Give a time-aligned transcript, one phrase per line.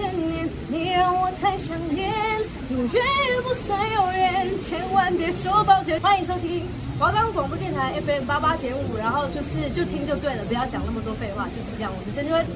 [0.00, 2.10] 千年，你让我太想念，
[2.70, 6.00] 永远也不算永远，千万别说抱歉。
[6.00, 6.64] 欢迎收听
[6.98, 11.92] 华冈广播电台 FM 八八点五，然后就是就听就对了，不要讲那么多废话，就是这样。
[11.94, 12.46] 我是曾芷芬。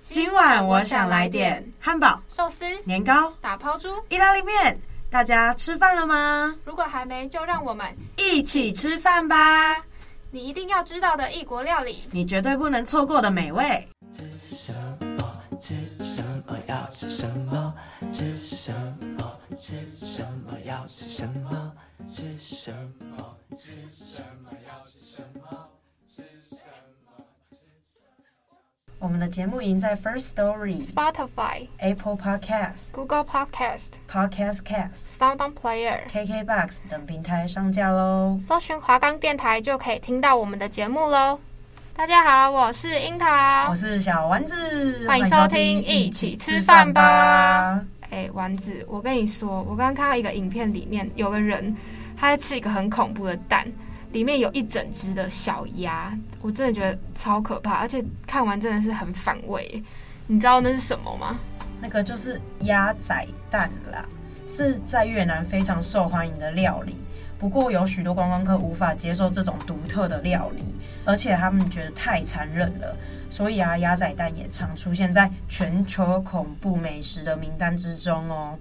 [0.00, 4.80] 今晚我想来点汉堡、寿司、年糕、打抛猪、意大利面。
[5.14, 6.56] 大家吃饭了吗？
[6.64, 7.86] 如果还没，就让我们
[8.16, 9.80] 一起吃饭吧！
[10.32, 13.88] 你一定要知道的异国料理，你绝对不能错过的美味。
[14.10, 14.74] 吃什
[15.16, 15.40] 么？
[15.60, 16.58] 吃什么？
[16.66, 17.72] 要吃什么？
[18.10, 18.72] 吃什
[19.16, 19.38] 么？
[19.56, 20.58] 吃什么？
[20.64, 21.72] 要吃什么？
[22.08, 23.36] 吃什么？
[23.56, 24.50] 吃什么？
[24.66, 25.68] 要吃什么？
[29.04, 38.40] 我们的节目已经在 First Story、Spotify、Apple Podcast、Google Podcast、Podcast Cast、Sound On Player、KKBox 等平台上架喽。
[38.48, 41.38] 搜寻华冈电台就可以听到我们的节目喽。
[41.94, 47.84] 大家好，我是樱桃，我是小丸子，欢迎收听一起吃饭吧。
[48.08, 51.76] 哎，丸子，我跟你说，我刚刚看到一个影片，里面有个人
[52.16, 53.70] 他在吃一个很恐怖的蛋。
[54.14, 59.82] 里面有一整只的小鸭，我真的觉得超可怕，而且看完真的是很反胃。
[60.28, 61.36] 你知道那是什么吗？
[61.82, 64.06] 那个就是鸭仔蛋啦，
[64.48, 66.94] 是在越南非常受欢迎的料理。
[67.40, 70.62] 不过有许多观光客无法接受这种独特的料理，
[71.04, 72.96] 而且他们觉得太残忍了，
[73.28, 78.56] 所以啊，鸭仔蛋也常出现在全球恐怖美食的名单之中哦。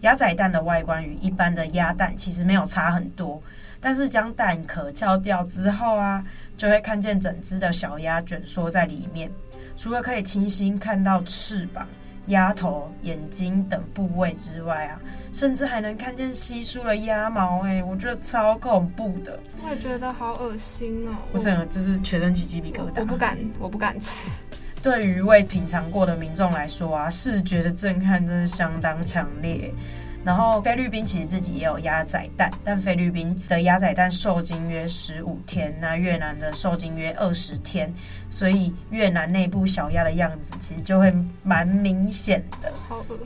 [0.00, 3.40] 鸭仔蛋的外观与一般的鸭蛋其实没有差很多。
[3.80, 6.24] 但是将蛋壳敲掉之后啊，
[6.56, 9.30] 就会看见整只的小鸭卷缩在里面。
[9.76, 11.86] 除了可以清晰看到翅膀、
[12.28, 14.98] 鸭头、眼睛等部位之外啊，
[15.32, 17.60] 甚至还能看见稀疏的鸭毛。
[17.60, 19.38] 哎，我觉得超恐怖的。
[19.62, 21.12] 我也觉得好恶心哦！
[21.32, 23.00] 我整个就是全身起鸡皮疙瘩。
[23.00, 24.26] 我不敢，我不敢吃。
[24.82, 29.70] 对于未品尝过的民众来说啊，视觉的震撼真是相当强烈。
[30.26, 37.94] 然后菲律宾其实自己也有鸭仔蛋，但菲律宾的鸭仔蛋受精约十五天，那越南的受精约二十天，
[38.28, 41.14] 所以越南内部小鸭的样子其实就会
[41.44, 42.72] 蛮明显的。
[42.88, 43.16] 好饿。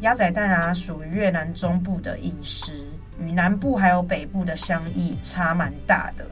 [0.00, 2.86] 鸭仔蛋啊，属于越南中部的饮食，
[3.18, 6.26] 与南部还有北部的相异差蛮大的。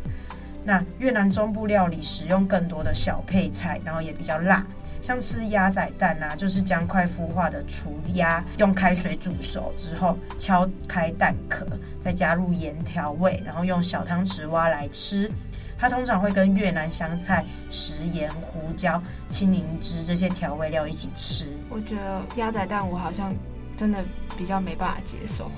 [0.63, 4.67] 那越南中部料理使用更多的小配菜，然后也比较辣。
[5.05, 11.67] 像吃鸭仔蛋啊，就是将快孵化的雏鸭用开水煮熟之后，敲开蛋壳，
[12.01, 15.31] 再加入盐调味，然后用小汤匙挖来吃。
[15.79, 18.99] 它通常会跟越南香菜、食盐、胡椒、
[19.29, 21.49] 青柠汁这些调味料一起吃。
[21.69, 23.31] 我觉得鸭仔蛋我好像
[23.77, 24.03] 真的
[24.39, 25.51] 比较没办法接受。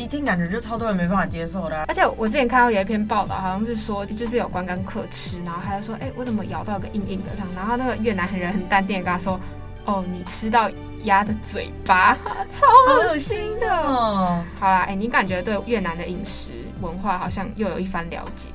[0.00, 7.48] 一听感觉就超多人没办法接受的，啊，而且我之前看到有一篇报道，好像是说就是有观光客吃，然后他就说，哎，我怎么咬到一个硬硬的这样？
[7.54, 9.38] 然后那个越南人很淡定跟他说，
[9.84, 10.70] 哦，你吃到
[11.04, 12.16] 鸭的嘴巴，
[12.48, 13.70] 超恶心的。
[13.70, 16.50] 哦，好啦，哎，你感觉对越南的饮食
[16.80, 18.48] 文化好像又有一番了解。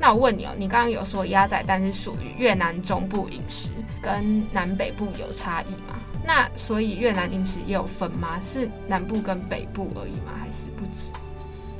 [0.00, 3.68] 那我问你哦，你刚刚有说鸭仔蛋是属于越南中部饮食，
[4.00, 5.98] 跟南北部有差异吗？
[6.28, 8.38] 那所以越南饮食也有分吗？
[8.42, 10.34] 是南部跟北部而已吗？
[10.38, 11.10] 还是不止？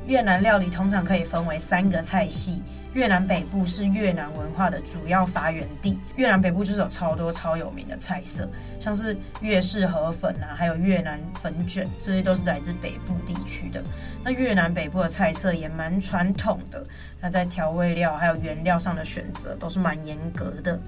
[0.07, 2.63] 越南料理通常可以分为三个菜系。
[2.93, 5.99] 越南北部是越南文化的主要发源地。
[6.15, 8.49] 越南北部就是有超多超有名的菜色，
[8.79, 13.83] 像是越式河粉啊，还有越南粉卷，这些都是来自北部地区的。
[14.23, 16.83] 那越南北部的菜色也蛮传统的，
[17.21, 20.79] 那在调味料还有原料上的选择都是蛮严格的。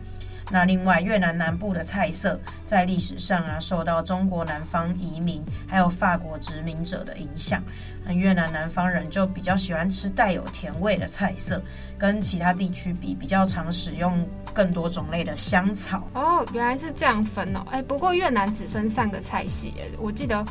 [0.51, 7.63] 那另外，越南南部的菜色在历史上啊，受到中国南方移民还有法国殖民者的影响。
[8.03, 11.61] 那越南南方人就比较喜欢吃带有甜味的菜色，
[11.97, 16.05] 跟其他地区比，比较常使用更多种类的香草。
[16.13, 17.63] 哦，原来是这样分哦。
[17.71, 20.43] 哎，不过越南只分三个菜系，我记得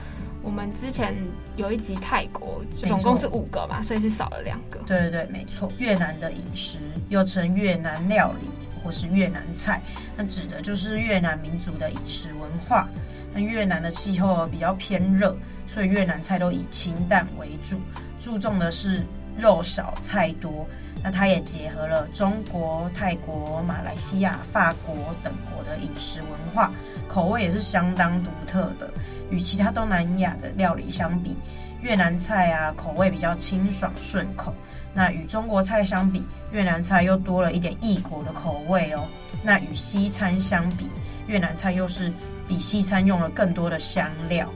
[0.42, 1.14] 我们之前
[1.56, 4.78] 有一集泰国，总共是五个嘛，所以是少了两个。
[4.86, 5.70] 对对对，没错。
[5.76, 6.78] 越南的饮食
[7.08, 8.48] 又称越南料理。
[8.82, 9.80] 或是越南菜，
[10.16, 12.88] 那指的就是越南民族的饮食文化。
[13.32, 15.36] 那越南的气候比较偏热，
[15.66, 17.80] 所以越南菜都以清淡为主，
[18.20, 19.04] 注重的是
[19.38, 20.66] 肉少菜多。
[21.02, 26.70] 那它也结合了中国、泰国、马来西亚、法国等国的饮食文化，
[27.08, 28.90] 口味也是相当独特的。
[29.30, 31.36] 与其他东南亚的料理相比，
[31.80, 34.52] 越南菜啊口味比较清爽顺口。
[35.00, 39.08] 那与中国菜相比，越南菜又多了一点异国的口味哦。
[39.42, 40.90] 那与西餐相比，
[41.26, 42.12] 越南菜又是
[42.46, 44.46] 比西餐用了更多的香料。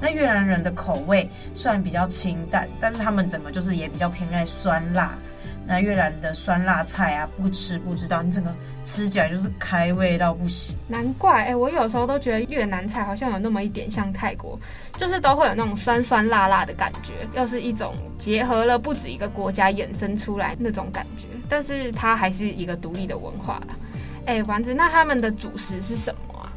[0.00, 5.18] 那越南人的口味虽然比较清淡，但是他们整个就是也比较偏爱酸辣。
[5.66, 8.54] 那越南的酸辣菜啊，不吃不知道，你整个
[8.88, 10.78] 吃起来就是开胃到不行。
[10.88, 14.58] 难怪，哎、欸，我有时候都觉得越南菜好像有那么一点像泰国，
[14.94, 21.26] 就是都会有那种酸酸辣辣的感觉，又是一种结合了不止一个国家衍生出来那种感觉。
[21.50, 23.62] 但是它还是一个独立的文化。
[24.24, 26.48] 哎、欸，丸子，那他们的主食是什么啊？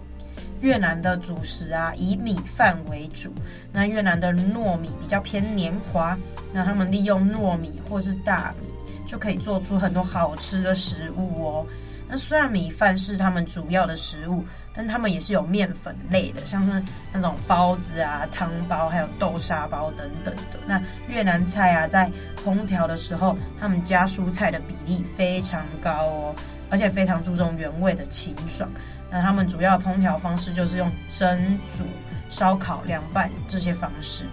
[0.61, 3.29] 越南的主食啊，以米饭为主。
[3.73, 6.17] 那越南的糯米比较偏黏滑，
[6.53, 8.69] 那他们利用糯米或是大米。
[9.07, 11.65] 就可以做出很多好吃的食物哦。
[12.11, 14.43] 那虽然米饭是他们主要的食物，
[14.73, 20.59] 但他们也是有面粉类的，像是那种包子啊、汤包，还有豆沙包等等的。
[20.67, 22.11] 那越南菜啊，在
[22.43, 26.35] 烹调的时候，他们加蔬菜的比例非常高哦，
[26.69, 28.69] 而且非常注重原味的清爽。
[29.09, 31.85] 那他们主要烹调方式就是用蒸、煮、
[32.27, 34.25] 烧烤、凉拌这些方式。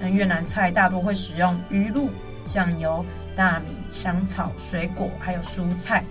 [0.00, 2.08] 那越南菜大多会使用鱼露、
[2.46, 3.04] 酱油、
[3.36, 3.76] 大米。
[3.92, 6.04] 香草、水果还有蔬菜。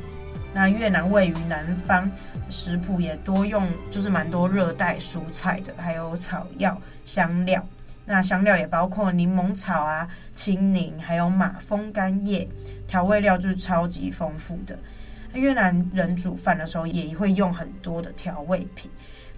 [0.54, 2.10] 那越南位于南方，
[2.50, 7.66] 食谱也多用，就是蛮多热带蔬菜的，还有草药、香料。
[8.06, 12.48] 那香料也包括柠檬草啊、青柠，还有马蜂干叶。
[12.88, 14.78] 调味料就是超级丰富的。
[15.34, 18.90] 越南人煮饭的时候也会用很多的调味品，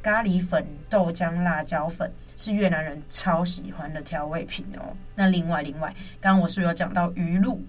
[0.01, 4.95] 咖喱粉、豆浆、辣椒粉是越南人超喜欢的调味品哦。
[5.15, 7.61] 那另外，另外，刚刚我是有讲到鱼露？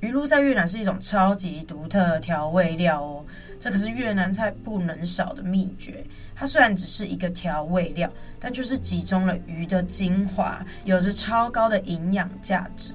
[0.00, 3.24] 鱼露在越南是一种超级独特的调味料哦，
[3.58, 6.04] 这可是越南菜不能少的秘诀。
[6.34, 12.92] 它虽然只是一个调味料，但就是集中了鱼的精华，有着超高的营养价值。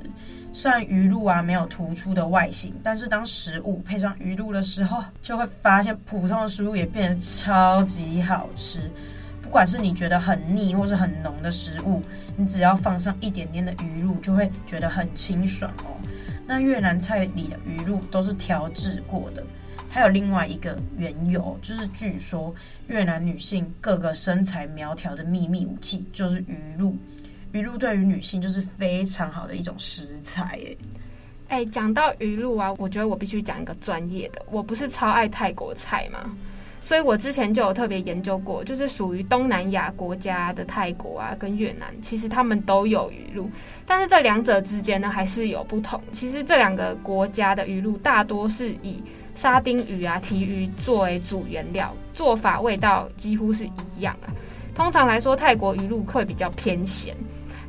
[0.54, 8.92] 虽然鱼露啊没有突出的外形，但是当食物配上鱼露的时候，就会发现普通的食物也变得超级好吃。
[9.42, 12.04] 不管是你觉得很腻或是很浓的食物，
[12.38, 15.98] 你只要放上一点点的鱼露，就会觉得很清爽哦。
[16.52, 19.42] 那越南菜里的鱼露都是调制过的，
[19.90, 22.54] 还有另外一个缘由，就是据说
[22.90, 26.98] 越南女性各个身材苗条的秘密武器就是鱼露。
[27.54, 30.60] 鱼露对于女性就是非常好的一种食材，
[31.48, 36.36] 哎，讲到鱼露啊，我觉得我必须讲一个专业的，我不是超爱泰国菜吗？
[36.82, 43.48] 所以我之前就有特别研究过，就是属于东南亚国家的泰国啊，跟越南，其实他们都有鱼露，
[43.86, 46.02] 但是这两者之间呢，还是有不同。
[46.12, 49.02] 其实这两个国家的鱼露大多是以
[49.36, 54.34] 沙丁鱼啊、提鱼作为主原料，做法味道几乎是一样啊。
[54.74, 57.16] 通常来说，泰国鱼露会比较偏咸。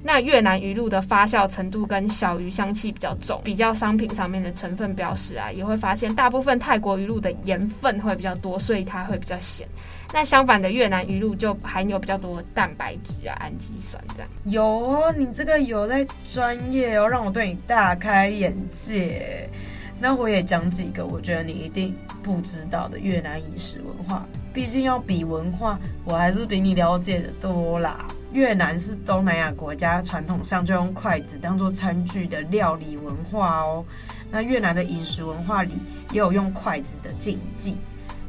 [0.05, 9.67] 那越南鱼露的发酵程度跟小鱼香气比较重，比较商品上面的成分标识啊，也会发现大部分泰国鱼露的盐分会比较多，所以它会比较咸。
[10.13, 14.29] 那相反的越南鱼露就含有比较多的蛋白质啊、氨基酸这样。
[14.45, 19.49] 有，你这个有在专业哦，让我对你大开眼界。
[20.01, 21.95] 那我也讲几个我觉得你一定
[22.25, 28.05] 不知道的越南饮食文化，毕竟要比文化，我还是比你了解的多啦。
[28.33, 33.85] 越南是东南亚国家，传统上就用筷子当做餐具的料理文化哦。
[34.31, 35.75] 那越南的饮食文化里
[36.13, 37.77] 也有用筷子的禁忌。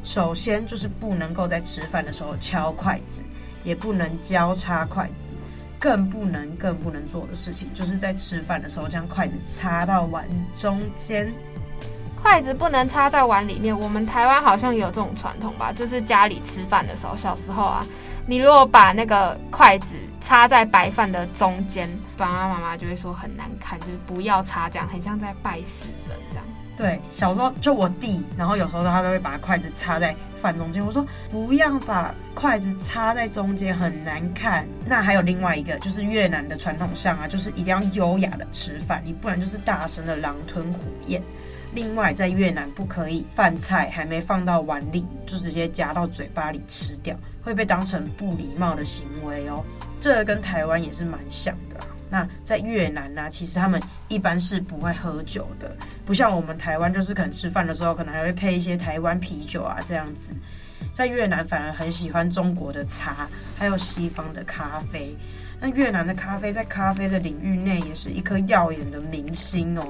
[0.02, 3.24] 首先就是不能够在吃饭的时候敲筷子，
[3.62, 5.30] 也不能交叉筷子，
[5.78, 11.32] 更不能更不能做的事情，就是在吃饭的时候将筷子插到碗中间。
[12.22, 13.78] 筷子不能插在碗里面。
[13.78, 15.72] 我们台湾好像有这种传统吧？
[15.72, 17.86] 就是家里吃饭的时候，小时候啊。
[18.26, 19.88] 你如果把那个筷子
[20.20, 26.44] 插在白饭的中间，爸爸妈妈就会说很难看，就是不要插这样，很像在拜死人这样。
[26.76, 34.66] 对，小时候就我弟，然后有时候他都会把筷子插在饭中间，我说不要把筷子插在中间，很难看。
[34.86, 41.22] 那还有另外一个，就是越南的传统上啊，就是一定要优雅的吃饭，你不然就是大声的狼吞虎咽。
[41.74, 49.64] 另外，在越南不可以饭菜还没放到碗里就直接夹到嘴巴里吃掉，会被当成不礼貌的行为哦。
[50.00, 51.76] 这跟台湾也是蛮像的。
[52.08, 60.32] 那在越南呢，其实他们一般是不会喝酒的，不像我们台湾，就是可能吃饭的时候可能还会配一些台湾啤酒啊这样子。
[60.92, 63.28] 在越南反而很喜欢中国的茶，
[63.58, 65.16] 还有西方的咖啡。
[65.60, 69.84] 那越南的咖啡在咖啡的领域内也是一颗耀眼的明星哦。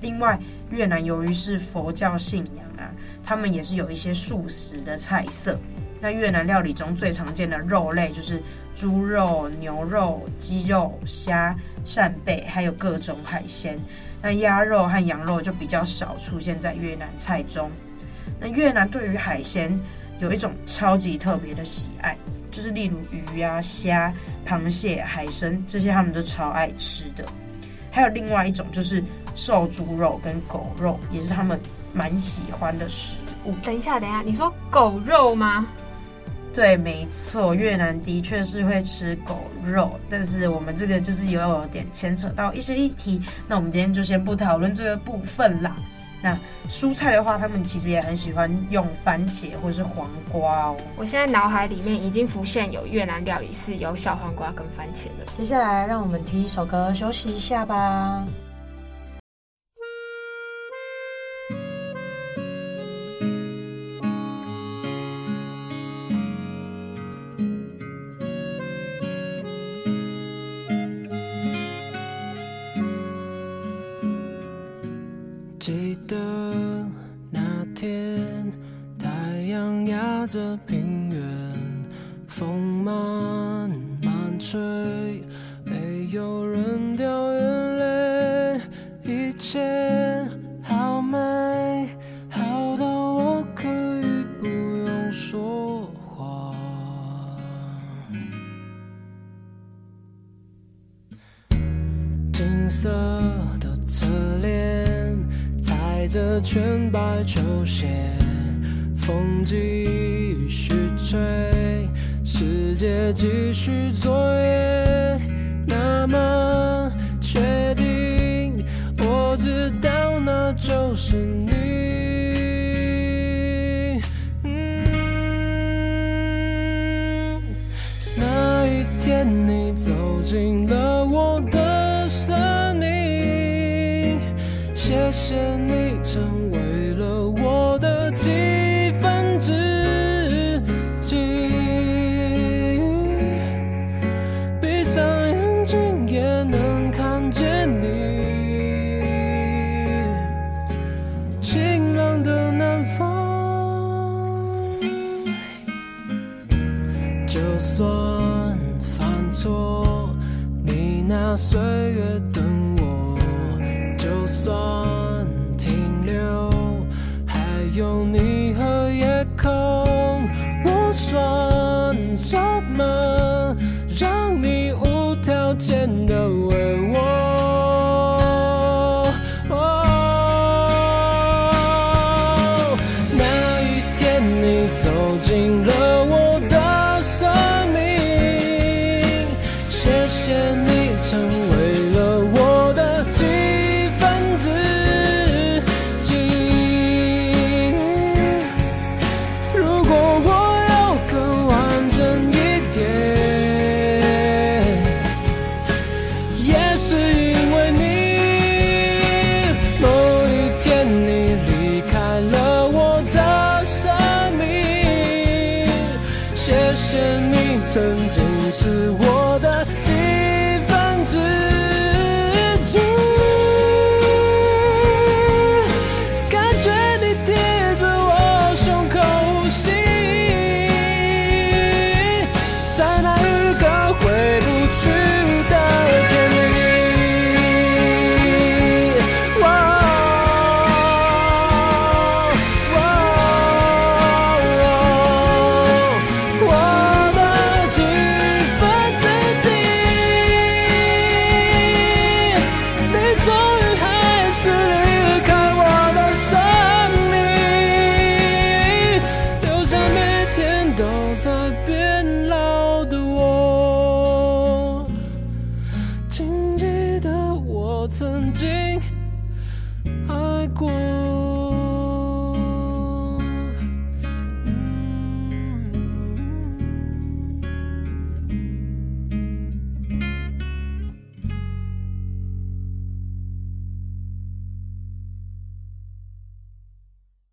[0.00, 0.38] 另外，
[0.70, 2.90] 越南由于是佛教信仰啊，
[3.24, 5.58] 他们也是有一些素食的菜色。
[6.00, 8.40] 那越南料理中最常见的肉类就是
[8.74, 13.76] 猪肉、牛肉、鸡肉、虾、扇贝，还有各种海鲜。
[14.22, 17.70] 那鸭肉和羊肉就比较少出现在越南菜中。
[18.40, 19.74] 那越南对于海鲜
[20.18, 22.16] 有一种超级特别的喜爱，
[22.50, 24.10] 就是例如鱼啊、虾、
[24.46, 27.24] 螃蟹、海参这些，他们都超爱吃的。
[27.90, 29.02] 还有另外一种就是
[29.40, 31.58] 瘦猪肉跟狗肉，也是他们
[31.94, 33.16] 蛮喜欢的食
[33.46, 33.54] 物。
[33.64, 35.66] 等一下，等一下，你说狗肉吗？
[36.52, 43.18] 对，没错，越南的确是会吃狗肉，但是我们这个就是有有点牵扯到一些议题，
[43.48, 45.74] 那我们今天就先不讨论这个部分啦。
[46.22, 50.76] 那蔬菜的话，他们其实也很喜欢用番茄或是黄瓜哦。
[50.98, 55.32] 我现在脑海里面已经浮现有越南料理是有小黄瓜跟番茄的。
[55.34, 58.22] 接下来，让我们听一首歌休息一下吧。
[75.60, 76.16] 记得
[77.30, 78.50] 那天
[78.98, 80.89] 太阳压着平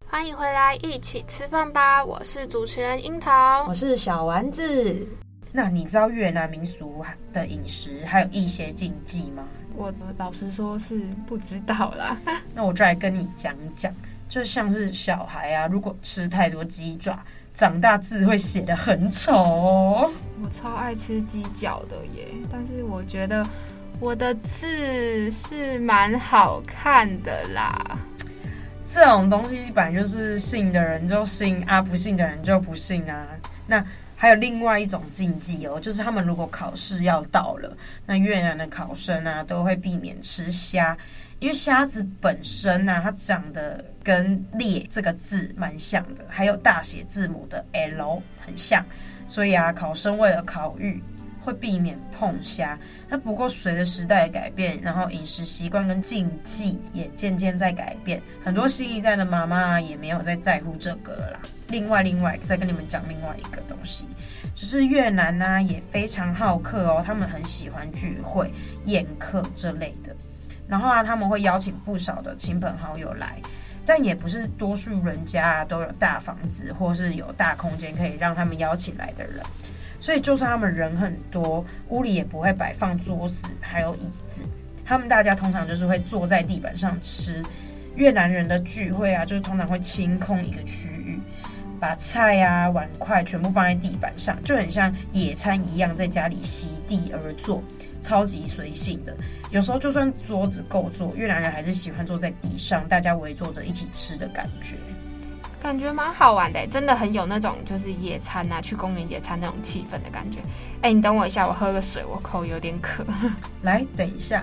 [0.10, 2.04] 欢迎回来，一起吃饭吧！
[2.04, 5.06] 我是主持人樱桃，我是小丸子。
[5.52, 9.44] 那你知道越南民俗的饮食还有一些禁忌吗？
[9.76, 12.18] 我老实说是不知道啦。
[12.56, 13.94] 那我就来跟你讲讲，
[14.30, 17.20] 就像是小孩啊，如果吃太多鸡爪，
[17.54, 20.12] 长大字会写得很丑哦。
[20.42, 23.46] 我超爱吃鸡脚的耶，但是我觉得
[24.00, 28.00] 我的字是蛮好看的啦。
[28.88, 33.28] 这种东西本来就是信的人就信啊，不信的人就不信啊。
[33.68, 37.76] 那还有另外一种禁忌哦，就是他们如果考试要到了，
[38.06, 40.98] 那越南的考生啊都会避免吃虾，
[41.40, 48.84] 因为虾子本身呢、它长得跟“裂”这个字蛮像的，还有大写字母的 L 很像，
[49.28, 51.04] 所以啊，考生为了考虑，
[51.48, 52.78] 会避免碰虾。
[53.08, 61.40] 那不过随着时代的改变，然后饮食习惯跟禁忌也渐渐在改变，很多新一代的妈妈也没有再在乎这个了啦。
[61.70, 64.06] 另外，另外再跟你们讲另外一个东西，
[64.54, 68.52] 就是越南呢、也非常好客哦，他们很喜欢聚会、
[68.86, 70.14] 宴客这类的。
[70.68, 73.42] 然后啊，他们会邀请不少的亲朋好友来，
[73.86, 79.42] 但也不是多数人家都有大房子或是有大空间可以让他们邀请来的人。
[80.00, 84.44] 所以，就算他们人很多，屋里也不会摆放桌子还有椅子。
[84.86, 87.44] 他们大家通常就是会坐在地板上吃。
[87.96, 91.20] 越南人的聚会啊，就是通常会清空一个区域，
[91.80, 97.62] 把菜啊碗筷全部放在地板上，就很像野餐一样，在家里席地而坐，
[98.04, 99.18] 超级随性的。
[99.50, 104.78] 有时候就算桌子够坐，越南人还是喜欢坐在地上，大家围坐着一起吃的感觉。
[105.62, 110.40] 感觉蛮好玩的，真的很有那种就是野餐啊，去公园野餐那种气氛的感觉。
[110.82, 113.06] 哎，你等我一下，我喝个水，我口有点渴。
[113.64, 114.42] 来，等一下，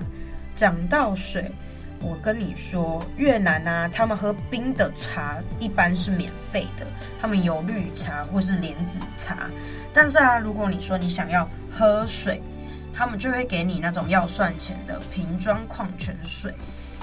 [0.55, 1.51] 讲到水，
[2.01, 6.87] 我跟你说，越南啊，他们喝冰的茶一般是免费的，
[7.23, 9.49] 他们有绿茶或是莲子茶。
[9.95, 12.43] 但是啊，如果你说你想要喝水，
[12.93, 16.53] 他们就会给你那种要算钱的瓶装矿泉水，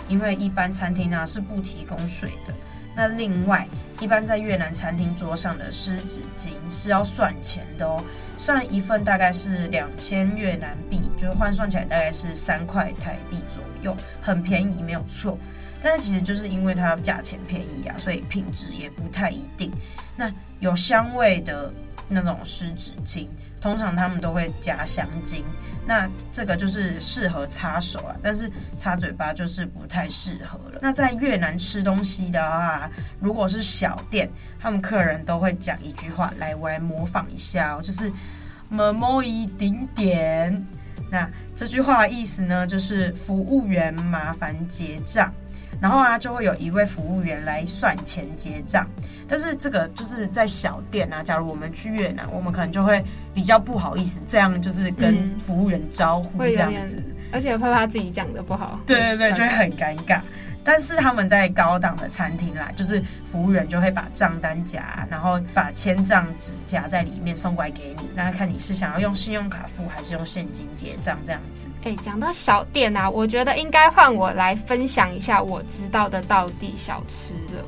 [0.10, 2.54] 因为一般餐厅啊是不提供水的。
[2.94, 3.66] 那另外，
[4.02, 8.04] 一般在越南餐厅桌上的湿纸巾是要算钱的哦，
[8.36, 15.38] 算一份大概是两千越南币，就是换算起来大概是三块台币左右，很便宜，没有错。
[15.84, 19.72] 但是其实就是因为它价钱便宜啊，所以品质也不太一定。
[20.16, 21.72] 那有香味的
[22.10, 23.28] 那种湿纸巾，
[23.62, 25.44] 通常他们都会加香精。
[25.86, 30.80] 那这个就是适合擦手啊，但是擦嘴巴就是不太适合了。
[30.82, 38.12] 那在越南吃东西的话，如果是小店，他们客人都会讲一句话，来，我来模仿一下哦，就是
[38.70, 40.66] “么么一丁点”。
[41.10, 45.34] 那这句话的意思呢，就是服务员麻烦结账，
[45.82, 48.88] 然后啊，就会有一位服务员来算钱结账。
[49.32, 53.02] 但是这个就是在小店啊，假如我们去越南，我们可能就会
[53.34, 60.20] 比较不好意思，这样就是跟服务员招呼这样子，嗯、而且怕怕自己讲的不好，对对对，就会很尴尬。
[60.64, 71.68] 但是他们在高档的餐厅啦，就是服务员就会把账单夹，然后把签账纸夹在里面送过来给你，那看你是想要用信用卡付还是用现金结账这样子。
[71.84, 77.66] 哎，讲到小店啊，我觉得应该换我来分享一下我知道的道地小吃了。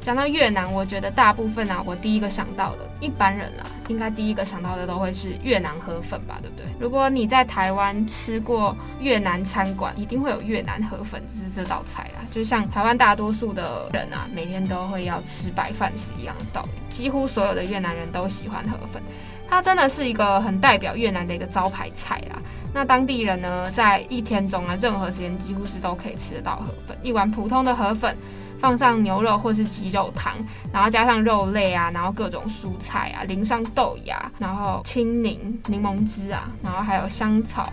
[0.00, 6.66] 讲到越南，我觉得大部分啊，我第一个想到的，一般人啊，应该第一个想到的都会是越南河粉吧，对不对？
[6.80, 12.24] 如果你在台湾吃过越南餐馆，一定会有越南河粉，就是这道菜啊。
[12.30, 16.70] 就像台湾大多数的人啊，每天都会要吃白饭是一样的道理。
[16.88, 19.02] 几乎所有的越南人都喜欢河粉，
[19.50, 22.38] 它真的是一个很代表越南的一个招牌菜啦。
[22.72, 28.16] 那当地人呢，在一天中啊，任何时间几乎是都可以吃得到河粉，一碗普通的河粉。
[28.58, 30.34] 放上牛肉或是鸡肉汤，
[30.72, 37.68] 然后加上肉类啊，然后各种蔬菜啊，淋上豆芽，然后青柠、柠檬汁啊，然后还有香草、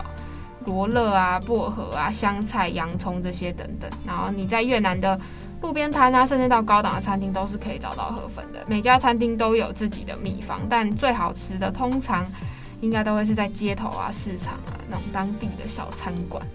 [0.66, 3.90] 罗勒啊、薄荷啊、香菜、洋葱这些等等。
[4.06, 5.20] 然后你在越南的
[5.62, 8.64] 路边摊啊，甚至到高档的餐厅都是可以找到河粉的。
[8.68, 12.26] 每家餐厅都有自己的秘方，但最好吃的通常
[12.82, 16.46] 应该都会是在街头啊、市场啊那种当地的小餐馆。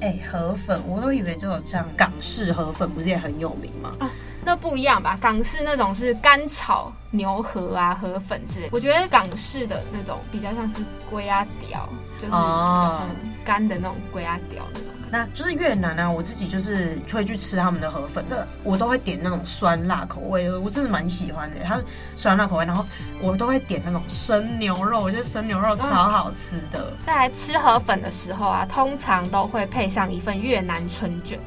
[0.00, 3.92] 哎、欸，河粉我都以为这种像港式河粉，不是也很有名吗？
[3.98, 4.10] 啊，
[4.44, 5.18] 那不一样吧？
[5.20, 8.68] 港式那种是干炒牛河啊，河粉之类。
[8.70, 13.08] 我觉得港式的那种比较像是龟啊屌，就是很
[13.44, 14.88] 干的那种龟啊屌那种。
[15.10, 21.56] 那就是越南啊，我自己就是会去吃他们的河粉的，我都会点那种酸辣口味的，我真的蛮喜欢的。
[21.64, 21.80] 它
[22.16, 22.84] 酸辣口味，然后
[23.20, 26.92] 我都会点那种生牛肉，我觉得生牛肉超好吃的。
[27.04, 31.38] 在吃河粉的时候啊，通常都会配上一份越南春卷。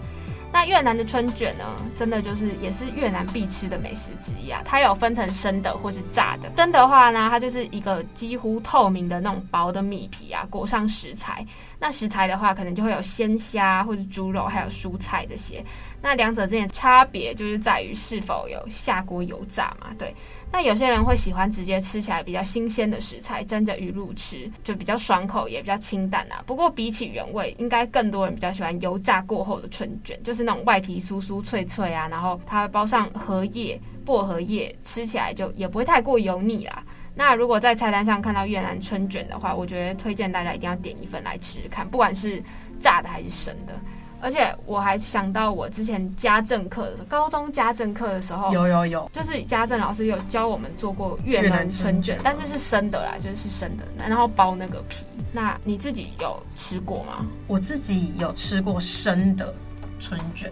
[0.53, 1.63] 那越南的春卷呢，
[1.95, 4.61] 真的就是也是越南必吃的美食之一啊。
[4.65, 6.51] 它有分成生的或是炸的。
[6.57, 11.45] 生的话呢，它就是一个几乎透明的那种薄的米皮啊，裹上食材。
[11.79, 15.63] 那食材的话，可能就会有鲜虾或者猪肉，还有蔬菜这些。
[16.01, 19.87] 那两者之间的差别就是在于是否有下锅油炸嘛？
[19.97, 20.13] 对。
[20.51, 26.43] 那有些人会喜欢直接吃起来比较新鲜的食材，蒸着鱼露吃，就比较爽口，也比较清淡啊。
[26.45, 36.83] 不过比起原味，应该更多人比较喜欢油炸过后的春卷，就是那种外皮酥酥脆脆啊，然后它包上荷叶、薄荷叶，吃起来就也不会太过油腻啦。
[37.15, 42.43] 那如果在菜单上看到越南春卷的话，我觉得推荐大家一定要点一份来吃吃看，不管是
[42.79, 43.73] 炸的还是生的。
[44.21, 55.05] 而且我还想到我之前家政课的时候，高中家政课的时候，有有有，就是家政老师有教我们做过越南春卷，但是是生的啦，就是是生的，然后包那个皮。
[55.33, 57.25] 那你自己有吃过吗？
[57.47, 59.53] 我自己有吃过生的
[59.99, 60.51] 春卷。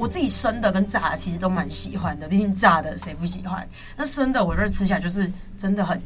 [0.00, 3.64] 我自己生的跟炸的其实都蛮喜欢的，毕竟炸的谁不喜欢？
[3.96, 6.00] 那生的我觉得吃起来就是真的很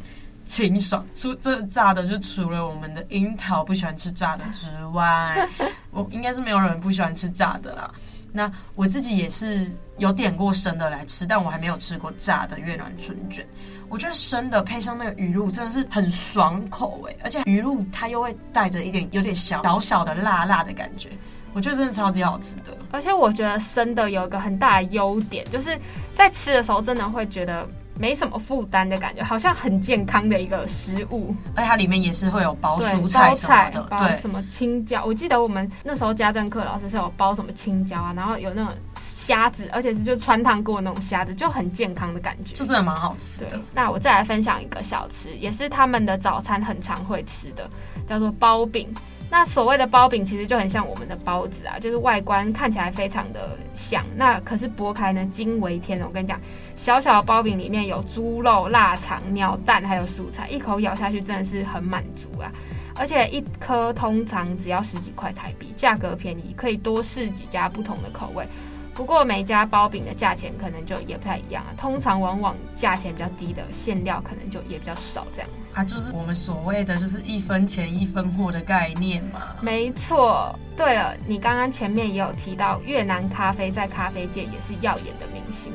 [0.49, 1.07] 清爽。
[1.15, 5.49] 除这炸的，就除了我们的樱桃不喜欢吃炸的之外，
[5.93, 7.89] 我应该是没有人不喜欢吃炸的啦。
[8.33, 13.47] 那我自己也是有点过生的来吃，但我还没有吃过炸的越南春卷。
[13.89, 21.09] 我觉得生的配上那个鱼露真的是很爽口哎，而且鱼露它又会带着一点有点小小小的辣辣的感觉。
[21.55, 25.77] 我觉得真的超级好吃的，而且我觉得生的有一个很大的优点，就是
[26.15, 27.67] 在吃的时候真的会觉得
[27.99, 31.35] 没什么负担的感觉，好像很健康的一个食物。
[31.55, 35.05] 而且它里面也是会有包蔬菜什么的，包什么青椒。
[35.05, 43.61] 我记得我们那时候家政课老师是有包什么青椒啊，然后有那种虾子，而且是就穿烫过那种虾子，就很健康的感觉，就真的蛮好吃的。
[43.75, 47.69] 那我再来分享一个小吃，也是他们的早餐很常会吃的，
[48.07, 48.89] 叫做包饼。
[49.31, 54.03] 那所谓的包饼其实就很像我们的包子啊，就是外观看起来非常的像。
[54.17, 56.07] 那可是剥开呢，惊为天人！
[56.07, 56.41] 我跟你讲，
[56.79, 62.53] 小小的包饼里面有猪肉、腊肠、鸟蛋，还有蔬菜，一口咬下去真的是很满足啊！
[62.95, 68.47] 而且一颗通常只要十几块台币，价格便宜，可以多试几家不同的口味。
[68.95, 75.51] 不过每家包饼的价钱可能就也不太一样啊，通常往往价钱比较低的馅料可能就也比较少，这样。
[75.75, 79.57] 啊，就是我们所谓的就是一分钱一分货的概念嘛。
[79.61, 80.57] 没错。
[80.77, 85.73] 对了，你刚刚前面也有提到越南咖啡在咖啡界也是耀眼的明星，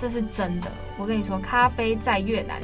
[0.00, 0.70] 这是真的。
[0.98, 2.60] 我跟你说，咖啡在越南。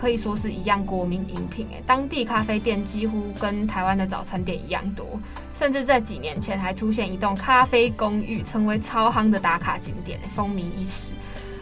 [0.00, 5.18] 可以说是一样国民饮品诶，当地咖啡店几乎跟台湾的早餐店一样多，
[5.52, 11.10] 甚至在几年前还出现一栋咖啡公寓，成为超夯的打卡景点，风靡一时。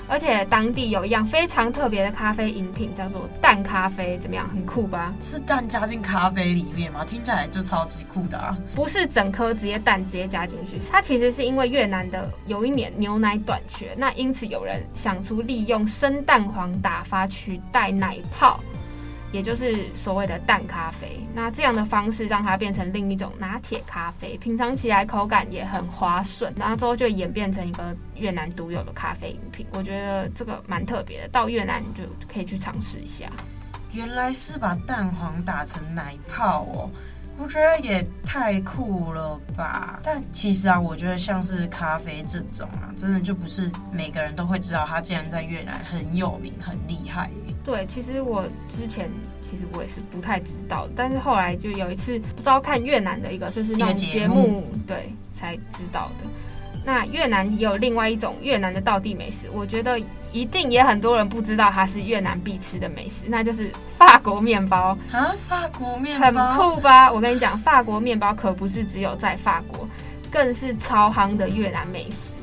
[0.09, 4.49] 而且当地有一样非常特别的咖啡饮品，叫做蛋咖啡，怎么样？
[4.49, 5.15] 很酷吧？
[5.21, 7.05] 是蛋加进咖啡里面吗？
[7.05, 8.57] 听起来就超级酷的啊！
[8.75, 18.61] 不是整颗直接蛋直接加进去，它其实是因为越南的有一年牛奶短缺，那因此有人想出利用生蛋黄打发取代奶泡。
[19.37, 29.67] 也就是所谓的蛋咖啡，那这样的方式让它变成另一种拿铁咖啡，品尝起来口感也很滑顺，然后之后就演变成一个越南独有的咖啡饮品。
[29.73, 33.31] 我觉得这个蛮特别的，到越南你就可以去尝试一下。
[33.93, 36.91] 原来是把蛋黄打成奶泡哦。
[37.39, 40.01] 我觉得也太酷了吧！
[40.03, 47.31] 但其实啊，我觉得像是咖啡这种啊，真的就不是每个人都会知道，它竟然在越南很有名、很厉害。
[47.65, 49.11] 对，其实我之前
[49.43, 56.29] 其实我也是不太知道，但是后来就有一次不知道看越南的一个就是那种节目，对，才知道的。
[56.87, 65.35] 那越南也有另外一种越南的道地美食，我觉得一定也很多人不知道它是越南必吃的美食，那就是法国面包啊！
[65.49, 67.11] 法国面包很酷吧？
[67.11, 69.89] 我跟你讲，法国面包可不是只有在法国，
[70.31, 72.35] 更是超夯的越南美食。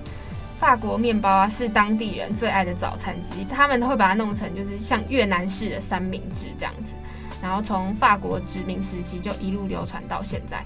[0.60, 6.96] 法国面包啊，是当地人最爱的早餐之一，他们会把它弄成就是像越南式的三明治这样子，
[7.42, 10.62] 然后从法国殖民时期就一路流传到现在。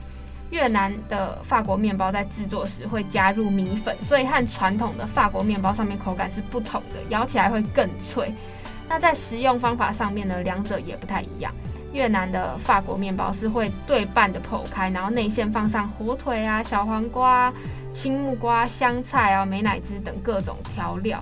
[0.49, 8.33] 越南的法国面包在制作时会加入米粉，所以和传统的法国面包上面口感是不同的，咬起来会更脆。
[8.89, 11.53] 那在食用方法上面呢，两者也不太一样。
[11.93, 17.51] 越南的法国面包是会对半的剖开，然后内馅放上火腿啊、小黄瓜、
[17.93, 21.21] 青木瓜、香菜啊、美乃滋等各种调料、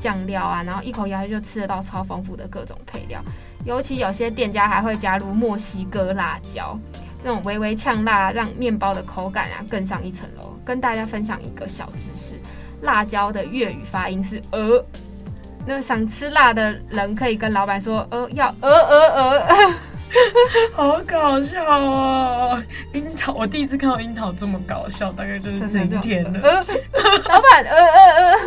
[0.00, 3.20] 酱料啊，然后一口咬下去就吃得到超丰富的各种配料。
[3.64, 6.78] 尤其有些店家还会加入墨西哥辣椒。
[7.26, 10.56] 那种微微呛辣，让面包的口感啊更上一层楼。
[10.64, 12.36] 跟大家分享一个小知识：
[12.82, 14.84] 辣椒的粤语发音是“呃”。
[15.66, 19.10] 那想吃辣的人可以跟老板说：“呃，要呃呃
[19.40, 19.74] 呃。”
[20.72, 22.62] 好搞笑哦！
[22.92, 26.40] 樱桃，我第一次看到樱桃这么搞笑，大概就是今天的。
[26.40, 26.64] 呃，
[27.28, 28.38] 老板，呃呃呃，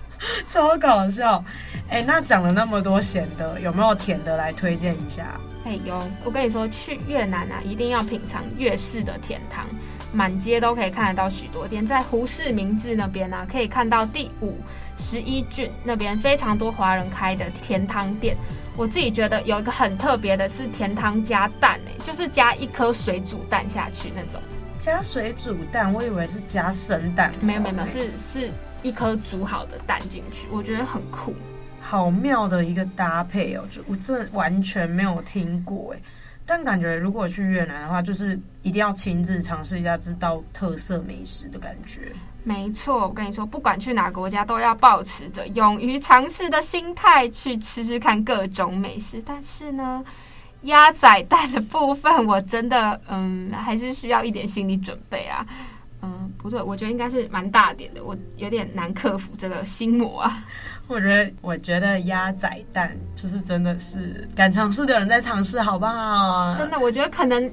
[0.48, 1.44] 超搞笑。
[1.92, 5.38] 哎、欸，那讲了那么多咸的，有没有甜的来推荐一下？
[5.66, 9.66] 哎、欸，有，我跟你说，去越南啊，一定要品尝越式的甜汤，
[10.10, 11.86] 满街都可以看得到许多店。
[11.86, 14.56] 在胡志明治那边呢、啊，可以看到第五
[14.96, 18.38] 十一郡那边非常多华人开的甜汤店。
[18.74, 24.40] 我自己觉得有一个很特别的是甜汤加蛋、欸，哎，就是加一颗水煮蛋下去那种。
[24.78, 27.30] 加水煮蛋，我以为是加生蛋。
[27.42, 28.50] 没有没有没有，是是
[28.82, 31.34] 一颗煮好的蛋进去，我觉得很酷。
[31.82, 33.64] 好妙的一个搭配哦！
[33.70, 36.00] 就我这完全没有听过哎。
[36.46, 42.12] 但感觉如果去越南的话，就是一定要亲自尝试一下这道特色美食的感觉。
[42.44, 49.22] 没错，我跟你说，不管去哪个国家，都要保持着勇于尝试的心态去吃吃看各种美食。
[49.24, 50.04] 但是呢，
[50.62, 55.46] 鸭仔蛋的部分，我真的嗯，还是需要一点心理准备啊。
[56.02, 60.44] 嗯，不对，我觉得应该是蛮大点的，我有点难克服这个心魔啊。
[60.88, 66.54] 我觉得，我觉得鸭仔蛋就是真的是敢尝试的人在尝试，好不好？
[66.54, 67.50] 真的，我觉得可能，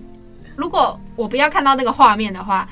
[0.55, 2.67] 如果我不要看到那个画面的话，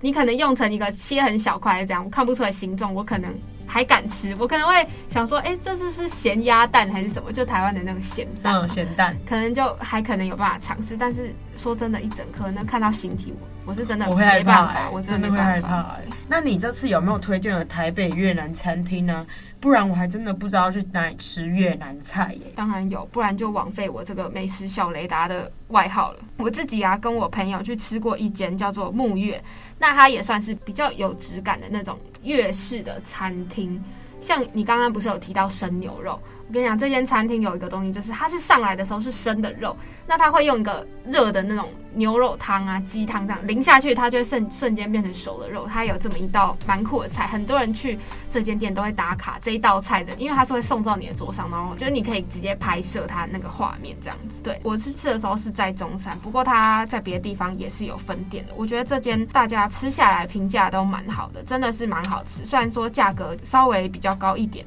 [0.00, 3.30] 你可能用成一个切很小块这样，我看不出来形状，我可能。
[3.64, 4.36] 还敢吃？
[4.38, 7.32] 我可能会想说，哎、欸，这是不是咸鸭蛋还是什么？
[7.32, 10.94] 就台湾的那个咸蛋，嗯，咸蛋，可能就还可能有办法尝试。
[10.94, 13.32] 但是说真的，一整颗那看到形体，
[13.64, 16.02] 我我是真的我会害怕、欸，我真的会害怕、欸。
[16.28, 19.26] 那你这次有没有推荐的台北越南餐厅呢？
[19.62, 22.52] 不然我还真的不知道去哪里吃越南菜耶。
[22.56, 26.18] 当然有，不然就枉费我这个美食小雷达的外号了。
[26.36, 29.40] 我自己啊，跟我朋友去吃过一间叫做木月，
[29.78, 31.96] 那它也算是比较有质感的那种。
[32.24, 33.82] 粤式的餐厅，
[34.20, 36.20] 像你刚刚不是有提到生牛肉？
[36.52, 39.74] 我跟你讲，这间餐厅有一个东西，就是它是上来的时候是生的肉，
[40.06, 45.66] 那它会用一个热的那种牛肉汤啊、鸡汤这样淋下去，它就会瞬瞬间变成熟的肉。
[45.66, 47.98] 它有这么一道蛮酷的菜，很多人去
[48.30, 54.42] 这间店都会打卡这一道菜的，因为它是会送到你的桌上，然后就是你可以直接拍摄它那个画面这样子。
[54.42, 58.52] 对，我是吃的时候是在中山，不过它在别的地方也是有分店的。
[58.58, 64.62] 我觉得这间大家吃下来评价都蛮好的，真的是蛮好吃，虽然说价格稍微比较高一点。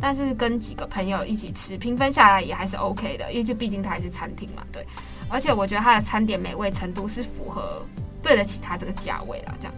[0.00, 4.86] 但是跟几个朋友一起吃，平分下来也还是 OK 的，因为就毕竟它还是餐厅嘛，对。
[5.28, 7.82] 而且我觉得它的餐点美味程度是符合
[8.22, 9.54] 对得起它这个价位啦。
[9.60, 9.74] 这样。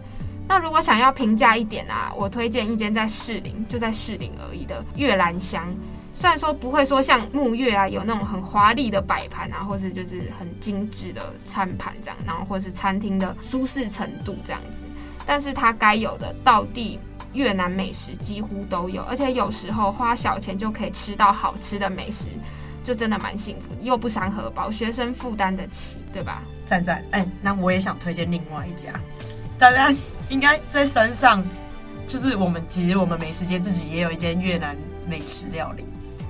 [0.47, 5.67] 那如果想要平价一点啊，我推荐一间在士林，就在士林而已的月兰香。
[6.15, 14.83] 虽然说不会说像沐月啊有那种很华丽的摆盘啊，或是就是很精致的餐盘这样，然后或是餐厅的舒适程度这样子，
[15.25, 16.99] 但是它该有的道地。
[17.33, 22.27] 越南美食几乎都有，而且有时候花小钱就可以吃到好吃的美食，
[22.83, 26.41] 就真的蛮幸福，又不伤荷包，学生负担得起，对吧？
[26.65, 28.89] 赞赞，哎、那我也想推荐另外一家，
[29.57, 29.93] 大家
[30.29, 31.43] 应该在山上，
[32.07, 34.75] 就是我们其实我们美食街自己也有一间越南
[35.07, 35.83] 美食料理，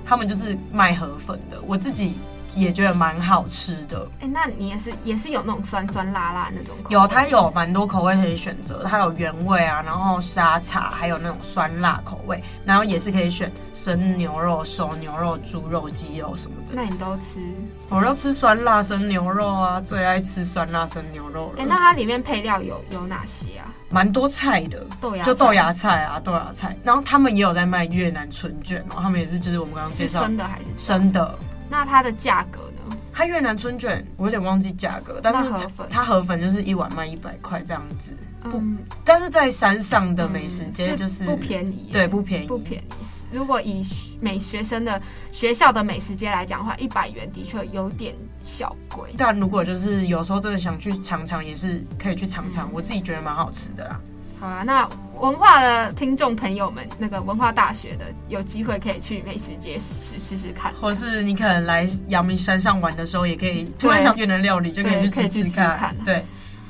[0.04, 2.16] 他们就是卖河粉的，我自己。
[2.54, 6.94] 也觉得蛮好吃的，哎、欸，那你也是也是有那种酸酸辣辣那种口味？
[6.94, 16.72] 有，它有蛮多口味可以选择，它有原味啊，然后沙茶，还有那种酸辣口味，然后也是可以选生牛肉、熟牛肉、猪肉、鸡肉什么的。
[16.74, 17.40] 那你都吃？
[17.88, 21.54] 我都吃酸辣生牛肉啊，最爱吃酸辣生牛肉了。
[21.58, 23.72] 哎、欸，那它里面配料有有哪些啊？
[23.90, 26.76] 蛮多菜的，豆芽就豆芽菜啊，豆芽菜。
[26.82, 31.38] 然后他们也有在卖越南春卷哦，他们也是就是我们刚刚介绍生的还是生的？
[31.70, 32.96] 那它的价格呢？
[33.14, 38.14] 它越南春卷我有点忘记价格，但是河粉它河粉就是一碗卖一百块这样子。
[38.40, 42.86] 不、嗯，但是在山上的美食街就是、不便宜，对，不便宜，不便宜。
[43.30, 43.86] 如果以
[44.20, 49.14] 美学生的学校的美食街来讲的话，一百元的确有点小贵。
[49.16, 52.70] 但如果就是有时候真的想去尝尝，也是可以去尝尝、嗯。
[52.72, 54.00] 我自己觉得蛮好吃的啦。
[54.42, 54.88] 好啦，那
[55.20, 65.96] 文化的听众朋友们，那个文化大学的有机会可以去美食街试试试看，或是你可能来阳明山上玩的时候，也可以突然想越南料理，就可以去吃吃看。
[66.04, 66.24] 对，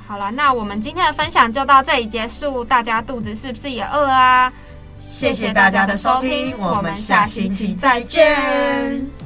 [0.06, 4.52] 好了，那我们今天的分享就到这里结束，大家肚子是不是也饿了啊？
[5.08, 9.12] 谢谢大家的收听，我们下星期再见。